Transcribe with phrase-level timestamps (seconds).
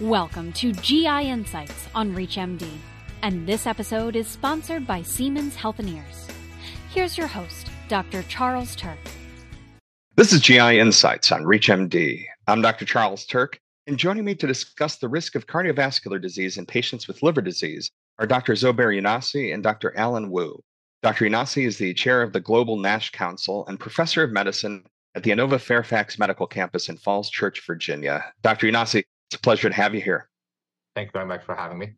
[0.00, 2.68] Welcome to GI Insights on ReachMD,
[3.22, 6.32] and this episode is sponsored by Siemens Healthineers.
[6.90, 8.24] Here's your host, Dr.
[8.24, 8.98] Charles Turck.
[10.16, 12.24] This is GI Insights on ReachMD.
[12.48, 12.84] I'm Dr.
[12.84, 13.54] Charles Turck,
[13.86, 17.88] and joining me to discuss the risk of cardiovascular disease in patients with liver disease
[18.18, 18.54] are Dr.
[18.54, 19.96] Zobair Younossi and Dr.
[19.96, 20.58] Alan Wu.
[21.04, 21.26] Dr.
[21.26, 24.84] Younossi is the chair of the Global NASH Council and professor of medicine
[25.14, 28.24] at the Inova Fairfax Medical Campus in Falls Church, Virginia.
[28.42, 28.66] Dr.
[28.66, 29.04] Younossi,
[29.34, 30.28] it's a pleasure to have you here.
[30.94, 31.94] Thank you very much for having me.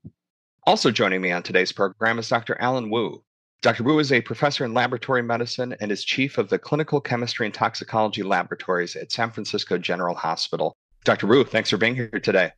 [0.64, 2.56] Also joining me on today's program is Dr.
[2.60, 3.22] Alan Wu.
[3.60, 3.84] Dr.
[3.84, 7.54] Wu is a professor in laboratory medicine and is chief of the clinical chemistry and
[7.54, 10.74] toxicology laboratories at San Francisco General Hospital.
[11.04, 11.27] Dr.
[11.27, 12.52] Wu, thanks for being here today.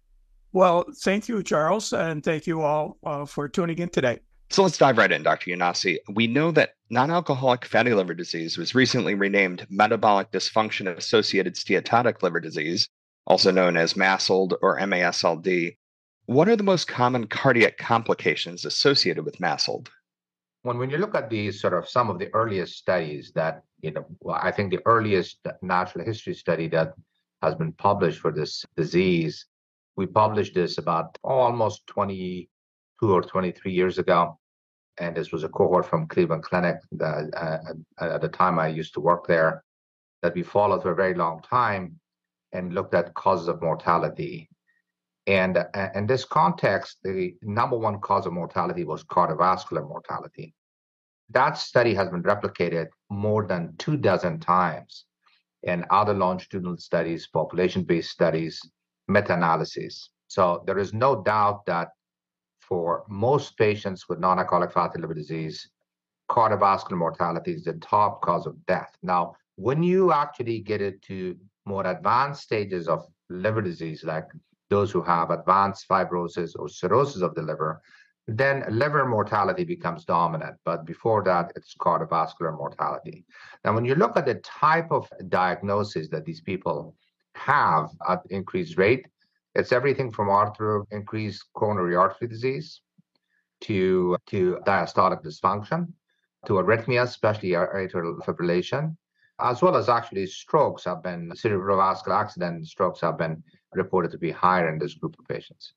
[0.53, 4.21] Well, thank you, Charles, and thank you all uh, for tuning in today.
[4.51, 5.51] So let's dive right in, Dr.
[5.51, 5.99] Younossi.
[6.09, 12.23] We know that non alcoholic fatty liver disease was recently renamed metabolic dysfunction associated steatotic
[12.23, 12.89] liver disease,
[13.29, 15.77] also known as MASLD or MASLD.
[16.27, 19.89] What are the most common cardiac complications associated with MASLD?
[20.63, 23.93] When, when you look at the sort of some of the earliest studies that, you
[23.93, 26.95] know, I think the earliest natural history study that
[27.43, 29.47] has been published for this disease,
[29.97, 32.49] we published this about oh, almost 22
[33.13, 34.39] or 23 years ago
[35.01, 38.95] and this was a cohort from Cleveland Clinic that uh, at the time I used
[38.95, 39.63] to work there
[40.23, 42.01] that we followed for a very long time
[42.53, 44.49] and looked at causes of mortality.
[45.27, 45.59] And
[45.95, 50.55] in this context, the number one cause of mortality was cardiovascular mortality.
[51.31, 55.05] That study has been replicated more than two dozen times
[55.65, 58.61] in other longitudinal studies, population based studies,
[59.09, 60.11] meta analyses.
[60.29, 61.89] So there is no doubt that
[62.61, 65.69] for most patients with non-alcoholic fatty liver disease,
[66.31, 68.97] cardiovascular mortality is the top cause of death.
[69.03, 71.37] Now, when you actually get into
[71.69, 74.29] more advanced stages of liver disease, like
[74.71, 77.81] those who have advanced fibrosis or cirrhosis of the liver,
[78.27, 80.57] then liver mortality becomes dominant.
[80.65, 83.25] But before that, it's cardiovascular mortality.
[83.65, 86.95] Now, when you look at the type of diagnosis that these people
[87.35, 89.07] have at increased rate,
[89.55, 92.83] it's everything from arterial increased coronary artery disease
[93.63, 95.89] to, to diastolic dysfunction
[96.47, 98.97] to arrhythmia, especially atrial fibrillation,
[99.41, 104.31] as well as actually strokes have been cerebrovascular accident strokes have been reported to be
[104.31, 105.75] higher in this group of patients.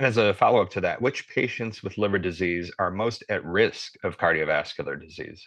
[0.00, 3.94] As a follow up to that, which patients with liver disease are most at risk
[4.04, 5.44] of cardiovascular disease?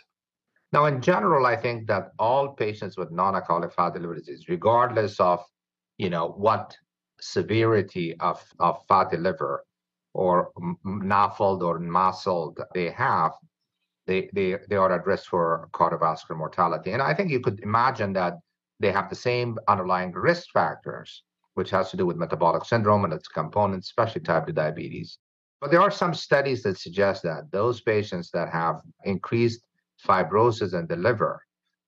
[0.72, 5.44] Now, in general, I think that all patients with non-alcoholic fatty liver disease, regardless of
[5.98, 6.78] you know what
[7.20, 9.66] severity of, of fatty liver
[10.14, 10.52] or
[10.86, 13.32] NAFLD or MASLD they have,
[14.08, 16.92] they, they, they are at risk for cardiovascular mortality.
[16.92, 18.36] And I think you could imagine that
[18.80, 21.24] they have the same underlying risk factors,
[21.54, 25.18] which has to do with metabolic syndrome and its components, especially type 2 diabetes.
[25.62, 29.62] But there are some studies that suggest that those patients that have increased
[30.06, 31.42] fibrosis in the liver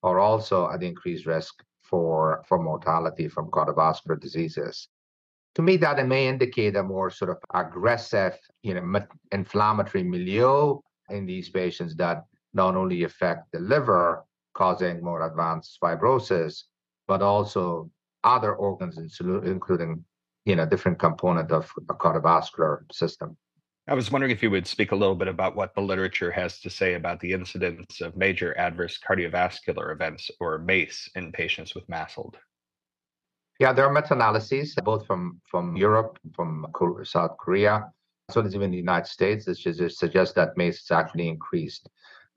[0.04, 4.88] are also at increased risk for, for mortality from cardiovascular diseases
[5.58, 9.02] to me that may indicate a more sort of aggressive you know
[9.32, 10.78] inflammatory milieu
[11.09, 16.63] in these patients that not only affect the liver causing more advanced fibrosis
[17.07, 17.90] but also
[18.23, 20.03] other organs including
[20.45, 23.38] you know different component of a cardiovascular system
[23.90, 26.59] I was wondering if you would speak a little bit about what the literature has
[26.59, 31.88] to say about the incidence of major adverse cardiovascular events or MACE in patients with
[31.88, 32.34] MASLD.
[33.62, 36.68] Yeah, there are meta-analyses both from from Europe, from
[37.03, 37.89] South Korea,
[38.36, 41.88] as even the United States that suggests that MACE has actually increased.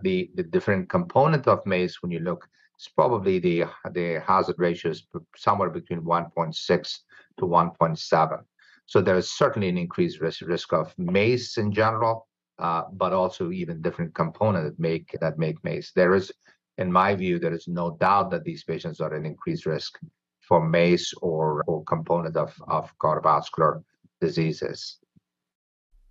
[0.02, 4.92] The the different component of MACE, when you look, it's probably the the hazard ratio
[4.92, 5.06] is
[5.36, 6.98] somewhere between 1.6
[7.38, 8.44] to 1.7.
[8.86, 12.28] So there is certainly an increased risk risk of MACE in general,
[12.60, 15.90] uh, but also even different components that make that make MACE.
[15.92, 16.30] There is,
[16.78, 19.98] in my view, there is no doubt that these patients are at increased risk
[20.40, 23.82] for MACE or, or component of, of cardiovascular
[24.20, 24.99] diseases.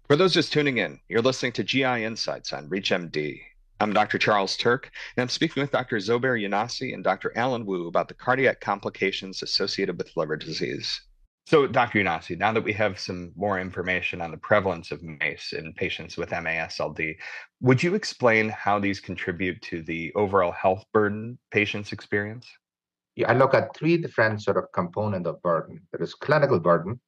[0.09, 3.41] For those just tuning in, you're listening to GI Insights on ReachMD.
[3.79, 4.17] I'm Dr.
[4.17, 4.85] Charles Turck,
[5.15, 5.97] and I'm speaking with Dr.
[5.97, 7.31] Zobair Younossi and Dr.
[7.37, 10.99] Alan Wu about the cardiac complications associated with liver disease.
[11.45, 11.99] So, Dr.
[11.99, 16.17] Younossi, now that we have some more information on the prevalence of MACE in patients
[16.17, 17.15] with MASLD,
[17.61, 22.47] would you explain how these contribute to the overall health burden patients experience?
[23.15, 25.81] Yeah, I look at three different sort of component of burden.
[25.91, 26.99] There is clinical burden,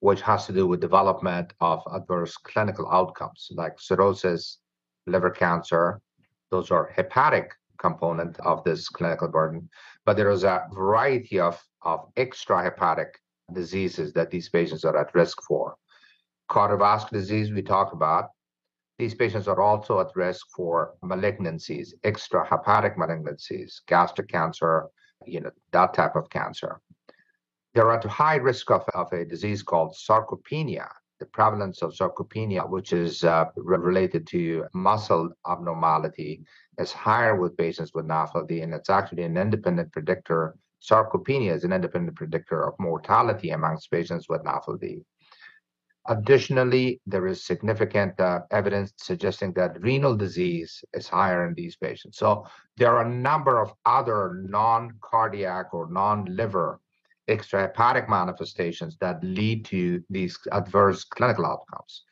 [0.00, 4.58] which has to do with development of adverse clinical outcomes like cirrhosis,
[5.06, 6.00] liver cancer.
[6.50, 9.68] Those are hepatic component of this clinical burden.
[10.04, 13.08] But there is a variety of, of extrahepatic
[13.52, 15.76] diseases that these patients are at risk for.
[16.50, 18.30] Cardiovascular disease, we talked about.
[18.98, 24.86] These patients are also at risk for malignancies, extrahepatic malignancies, gastric cancer,
[25.26, 26.80] you know, that type of cancer.
[27.76, 30.88] They're at a high risk of, of a disease called sarcopenia,
[31.20, 36.40] the prevalence of sarcopenia, which is uh, related to muscle abnormality,
[36.78, 40.56] is higher with patients with NAFLD, and it's actually an independent predictor.
[40.82, 45.04] Sarcopenia is an independent predictor of mortality amongst patients with NAFLD.
[46.08, 52.16] Additionally, there is significant uh, evidence suggesting that renal disease is higher in these patients.
[52.16, 52.46] So
[52.78, 56.80] there are a number of other non-cardiac or non-liver
[57.28, 62.04] extrahepatic manifestations that lead to these adverse clinical outcomes.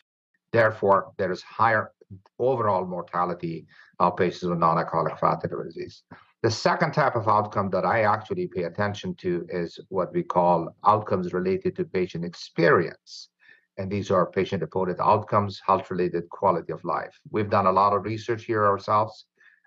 [0.52, 1.92] Therefore, there is higher
[2.38, 3.66] overall mortality
[3.98, 6.02] of patients with non-alcoholic fatty liver disease.
[6.42, 10.76] The second type of outcome that I actually pay attention to is what we call
[10.84, 13.30] outcomes related to patient experience
[13.76, 17.18] and these are patient-reported outcomes, health-related quality of life.
[17.30, 19.26] We've done a lot of research here ourselves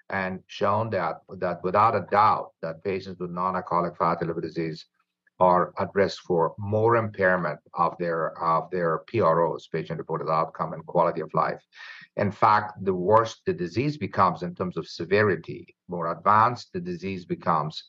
[0.09, 4.85] and shown that that without a doubt that patients with non-alcoholic fatty liver disease
[5.39, 11.22] are at risk for more impairment of their of their PROs, patient-reported outcome and quality
[11.22, 11.62] of life.
[12.16, 17.25] In fact, the worse the disease becomes in terms of severity, more advanced the disease
[17.25, 17.84] becomes,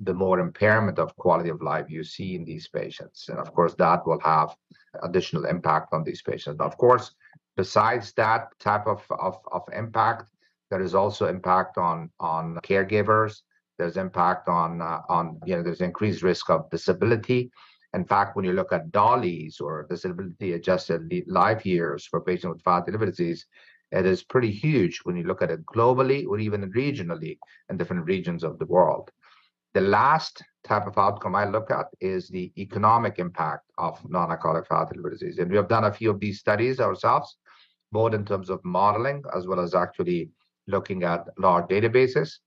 [0.00, 3.28] the more impairment of quality of life you see in these patients.
[3.28, 4.56] And of course, that will have
[5.02, 6.60] additional impact on these patients.
[6.60, 7.14] Of course,
[7.56, 10.30] besides that type of, of, of impact,
[10.70, 13.42] there is also impact on, on caregivers.
[13.78, 17.50] There's impact on, uh, on, you know, there's increased risk of disability.
[17.92, 22.62] In fact, when you look at DALYs or disability adjusted life years for patients with
[22.62, 23.46] fatty liver disease,
[23.92, 27.38] it is pretty huge when you look at it globally or even regionally
[27.70, 29.10] in different regions of the world.
[29.74, 34.96] The last type of outcome I look at is the economic impact of non-alcoholic fatty
[34.96, 35.38] liver disease.
[35.38, 37.36] And we have done a few of these studies ourselves,
[37.92, 40.30] both in terms of modeling as well as actually
[40.66, 42.38] looking at large databases.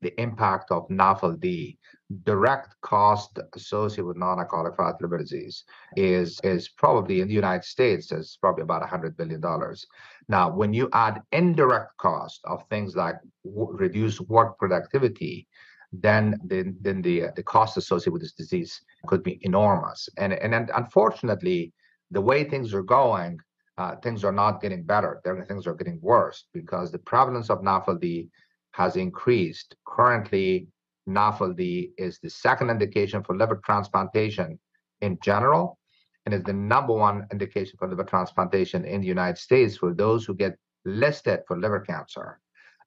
[0.00, 1.76] The impact of NAFLD,
[2.22, 5.64] direct cost associated with non-alcoholic fatty liver disease,
[5.96, 9.86] is is probably in the United States is probably about 100 billion dollars.
[10.28, 15.48] Now, when you add indirect cost of things like reduced work productivity,
[15.92, 20.08] then then, then the the cost associated with this disease could be enormous.
[20.16, 21.72] And and, unfortunately,
[22.10, 23.38] the way things are going,
[23.78, 25.20] uh, things are not getting better.
[25.48, 28.28] Things are getting worse because the prevalence of NAFLD
[28.72, 29.74] has increased.
[29.86, 30.68] Currently,
[31.08, 34.58] NAFLD is the second indication for liver transplantation
[35.00, 35.78] in general,
[36.26, 40.24] and is the number one indication for liver transplantation in the United States for those
[40.24, 42.38] who get listed for liver cancer.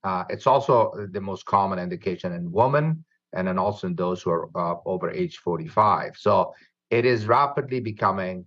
[0.04, 3.04] Uh, it's also the most common indication in women
[3.34, 6.18] and then also in those who are uh, over age 45.
[6.18, 6.54] So
[6.90, 8.46] it is rapidly becoming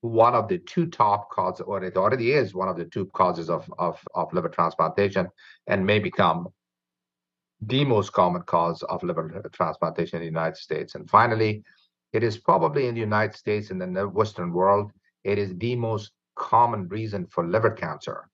[0.00, 3.50] one of the two top causes, or it already is one of the two causes
[3.50, 5.28] of, of, of liver transplantation
[5.66, 6.48] and may become
[7.62, 10.94] the most common cause of liver transplantation in the United States.
[10.94, 11.62] And finally,
[12.12, 14.92] it is probably in the United States and in the Western world,
[15.24, 18.28] it is the most common reason for liver cancer.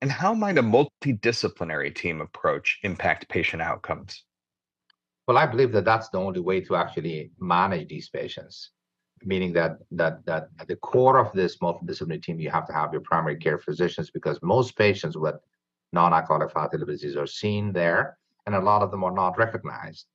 [0.00, 4.24] And how might a multidisciplinary team approach impact patient outcomes?
[5.26, 8.70] Well, I believe that that's the only way to actually manage these patients,
[9.24, 12.92] meaning that that that at the core of this multidisciplinary team, you have to have
[12.92, 15.36] your primary care physicians because most patients with
[15.92, 20.06] non-alcoholic fatty liver disease are seen there, and a lot of them are not recognized.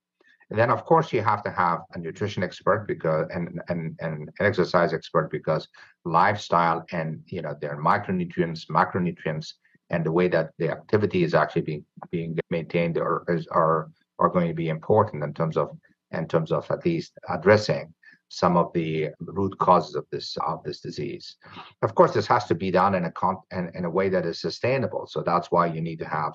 [0.50, 4.30] And then, of course, you have to have a nutrition expert because and and, and
[4.40, 5.68] an exercise expert because
[6.06, 9.54] lifestyle and you know their micronutrients, macronutrients
[9.90, 14.48] and the way that the activity is actually being being maintained is, are are going
[14.48, 15.78] to be important in terms of
[16.12, 17.94] in terms of at least addressing
[18.34, 21.36] some of the root causes of this of this disease.
[21.84, 23.14] Of course, this has to be done in a
[23.52, 25.06] in, in a way that is sustainable.
[25.06, 26.34] So that's why you need to have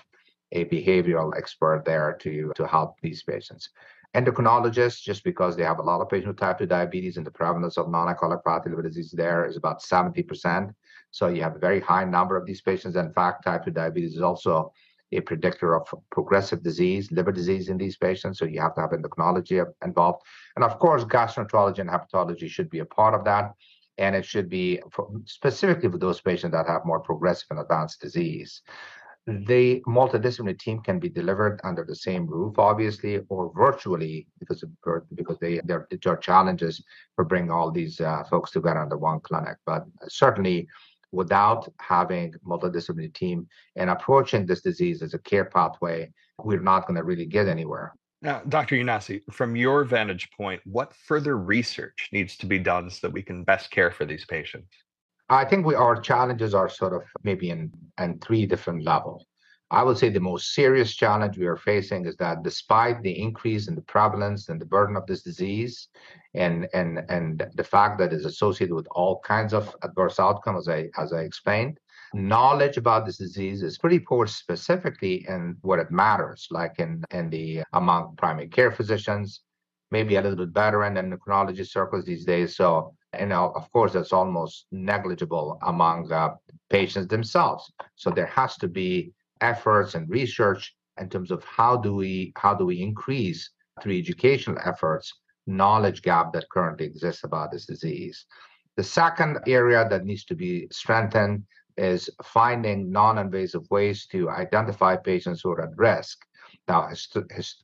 [0.53, 3.71] a behavioral expert there to to help these patients.
[4.15, 7.31] Endocrinologists, just because they have a lot of patients with type 2 diabetes and the
[7.31, 10.73] prevalence of non-alcoholic fatty liver disease there is about 70%.
[11.11, 12.97] So you have a very high number of these patients.
[12.97, 14.73] In fact, type 2 diabetes is also
[15.13, 18.39] a predictor of progressive disease, liver disease in these patients.
[18.39, 20.23] So you have to have endocrinology involved.
[20.57, 23.53] And of course, gastroenterology and hepatology should be a part of that.
[23.97, 28.01] And it should be for, specifically for those patients that have more progressive and advanced
[28.01, 28.63] disease.
[29.27, 34.71] The multidisciplinary team can be delivered under the same roof, obviously, or virtually, because of,
[35.15, 36.83] because they there, are challenges
[37.15, 39.59] for bringing all these uh, folks together under one clinic.
[39.67, 40.67] But certainly,
[41.13, 43.47] without having multidisciplinary team
[43.77, 46.11] and approaching this disease as a care pathway,
[46.43, 47.95] we're not going to really get anywhere.
[48.21, 48.77] Now, Dr.
[48.77, 53.23] Younossi, from your vantage point, what further research needs to be done so that we
[53.23, 54.75] can best care for these patients?
[55.29, 59.27] I think we our challenges are sort of maybe in, in three different levels.
[59.71, 63.69] I would say the most serious challenge we are facing is that despite the increase
[63.69, 65.89] in the prevalence and the burden of this disease
[66.35, 70.75] and and and the fact that it's associated with all kinds of adverse outcomes as
[70.75, 71.79] I as I explained,
[72.15, 77.29] knowledge about this disease is pretty poor specifically in what it matters, like in, in
[77.29, 79.43] the among primary care physicians,
[79.91, 82.57] maybe a little bit better in endocrinology circles these days.
[82.57, 86.35] So you know, of course, that's almost negligible among uh,
[86.71, 87.71] patients themselves.
[87.97, 92.55] So there has to be efforts and research in terms of how do we how
[92.55, 93.51] do we increase
[93.83, 95.13] through educational efforts
[95.49, 98.27] knowledge gap that currently exists about this disease.
[98.77, 101.45] The second area that needs to be strengthened
[101.77, 106.19] is finding non-invasive ways to identify patients who are at risk.
[106.69, 107.17] Now, hist-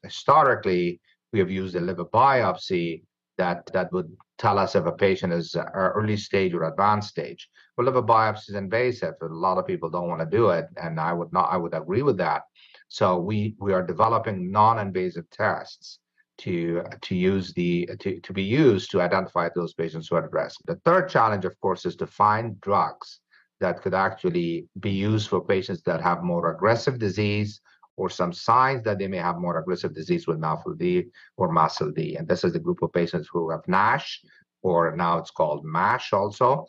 [0.02, 1.00] historically,
[1.33, 3.02] we have used a liver biopsy
[3.38, 7.48] that that would tell us if a patient is uh, early stage or advanced stage.
[7.76, 9.14] Well, liver biopsy is invasive.
[9.20, 11.52] A lot of people don't want to do it, and I would not.
[11.52, 12.42] I would agree with that.
[12.88, 15.98] So we we are developing non-invasive tests
[16.38, 20.32] to to use the to, to be used to identify those patients who are at
[20.32, 20.60] risk.
[20.66, 23.20] The third challenge, of course, is to find drugs
[23.60, 27.60] that could actually be used for patients that have more aggressive disease
[27.96, 32.18] or some signs that they may have more aggressive disease with NAFLD or MASLD.
[32.18, 34.22] And this is the group of patients who have NASH,
[34.62, 36.66] or now it's called MASH also.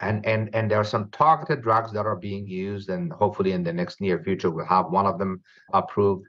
[0.00, 3.62] And, and, and there are some targeted drugs that are being used, and hopefully in
[3.62, 6.26] the next near future, we'll have one of them approved.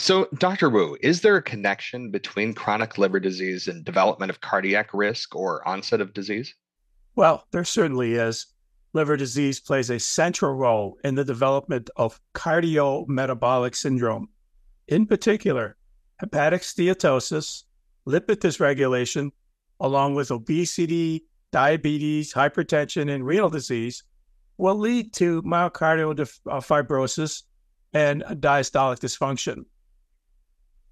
[0.00, 0.70] So, Dr.
[0.70, 5.66] Wu, is there a connection between chronic liver disease and development of cardiac risk or
[5.68, 6.54] onset of disease?
[7.16, 8.46] Well, there certainly is
[8.92, 14.28] liver disease plays a central role in the development of cardiometabolic syndrome.
[14.88, 15.76] In particular,
[16.20, 17.64] hepatic steatosis,
[18.06, 19.30] lipid dysregulation,
[19.78, 24.02] along with obesity, diabetes, hypertension, and renal disease,
[24.58, 27.44] will lead to myocardial uh, fibrosis
[27.92, 29.64] and diastolic dysfunction.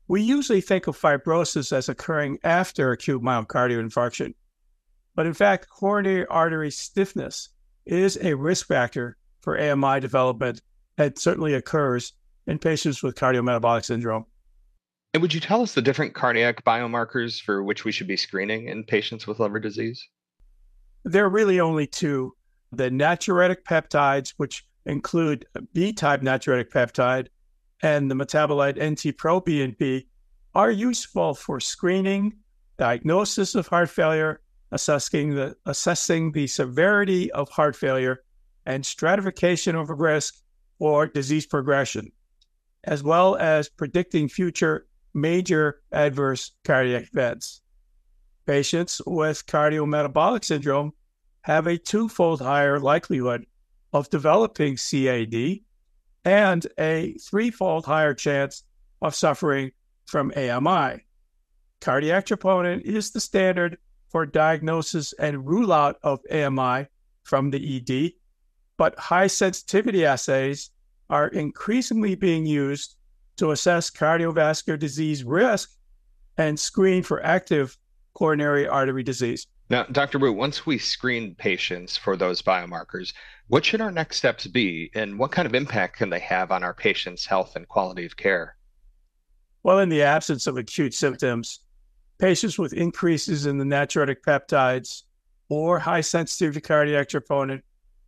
[0.07, 4.35] We usually think of fibrosis as occurring after acute myocardial infarction,
[5.14, 7.50] but in fact, coronary artery stiffness
[7.88, 10.61] is a risk factor for AMI development
[10.99, 12.12] and certainly occurs
[12.47, 14.26] in patients with cardiometabolic syndrome.
[15.14, 18.68] And would you tell us the different cardiac biomarkers for which we should be screening
[18.68, 20.07] in patients with liver disease?
[21.04, 22.35] There are really only two
[22.73, 27.28] the natriuretic peptides, which include B type natriuretic peptide,
[27.83, 30.04] and the metabolite NT proBNP,
[30.54, 32.35] are useful for screening,
[32.76, 34.40] diagnosis of heart failure,
[34.72, 38.22] assessing the assessing the severity of heart failure
[38.66, 40.37] and stratification of risk
[40.78, 42.12] or disease progression,
[42.84, 47.62] as well as predicting future major adverse cardiac events.
[48.46, 50.92] Patients with cardiometabolic syndrome
[51.42, 53.46] have a twofold higher likelihood
[53.92, 55.60] of developing CAD
[56.25, 58.64] and a threefold higher chance
[59.00, 59.70] of suffering
[60.06, 61.04] from AMI.
[61.80, 66.86] Cardiac troponin is the standard for diagnosis and rule out of AMI
[67.22, 68.12] from the ED,
[68.76, 70.70] but high sensitivity assays
[71.10, 72.96] are increasingly being used
[73.36, 75.70] to assess cardiovascular disease risk
[76.36, 77.76] and screen for active
[78.14, 79.46] coronary artery disease.
[79.70, 80.18] Now, Dr.
[80.18, 83.12] Wu, once we screen patients for those biomarkers,
[83.48, 86.64] what should our next steps be and what kind of impact can they have on
[86.64, 88.56] our patients' health and quality of care?
[89.62, 91.60] Well, in the absence of acute symptoms,
[92.18, 95.02] patients with increases in the natriuretic peptides
[95.48, 97.62] or high sensitivity cardiac troponin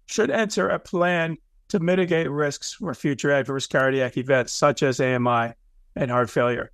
[0.06, 1.36] should enter a plan
[1.68, 5.52] to mitigate risks for future adverse cardiac events such as AMI
[5.96, 6.72] and heart failure.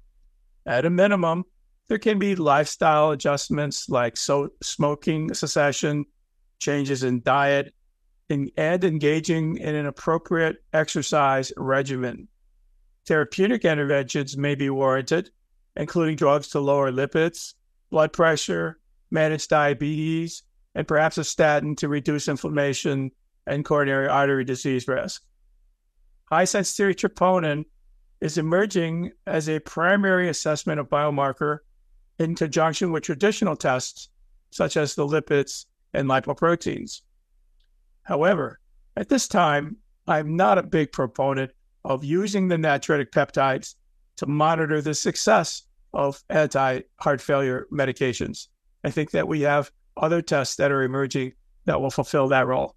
[0.64, 1.44] At a minimum,
[1.88, 6.04] there can be lifestyle adjustments like so smoking cessation,
[6.58, 7.74] changes in diet,
[8.28, 12.26] and engaging in an appropriate exercise regimen.
[13.06, 15.30] Therapeutic interventions may be warranted,
[15.76, 17.54] including drugs to lower lipids,
[17.90, 18.78] blood pressure,
[19.10, 20.42] manage diabetes,
[20.74, 23.10] and perhaps a statin to reduce inflammation
[23.46, 25.22] and coronary artery disease risk.
[26.30, 27.64] High sensitivity troponin
[28.20, 31.58] is emerging as a primary assessment of biomarker
[32.18, 34.08] in conjunction with traditional tests
[34.50, 37.02] such as the lipids and lipoproteins.
[38.02, 38.58] However,
[38.96, 39.76] at this time,
[40.08, 41.52] I'm not a big proponent
[41.84, 43.74] of using the natriuretic peptides
[44.16, 45.62] to monitor the success
[45.96, 48.48] of anti heart failure medications.
[48.84, 51.32] I think that we have other tests that are emerging
[51.64, 52.76] that will fulfill that role.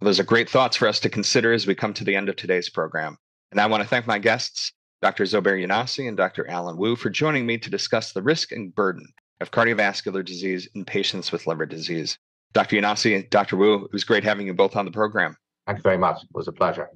[0.00, 2.36] Those are great thoughts for us to consider as we come to the end of
[2.36, 3.18] today's program.
[3.50, 5.24] And I want to thank my guests, Dr.
[5.24, 6.48] Zobair Younossi and Dr.
[6.48, 9.06] Alan Wu for joining me to discuss the risk and burden
[9.40, 12.16] of cardiovascular disease in patients with liver disease.
[12.52, 12.76] Dr.
[12.76, 13.56] Younossi and Dr.
[13.56, 15.36] Wu, it was great having you both on the program.
[15.66, 16.22] Thank you very much.
[16.22, 16.88] It was a pleasure.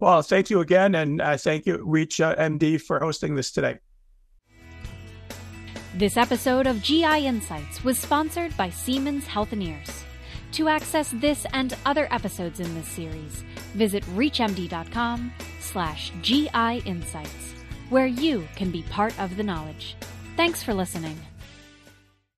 [0.00, 3.78] Well, thank you again, and uh, thank you, Reach uh, MD, for hosting this today.
[5.94, 10.04] This episode of GI Insights was sponsored by Siemens Healthineers.
[10.52, 13.42] To access this and other episodes in this series,
[13.74, 17.54] visit reachmd.com slash GI Insights,
[17.88, 19.96] where you can be part of the knowledge.
[20.36, 21.18] Thanks for listening.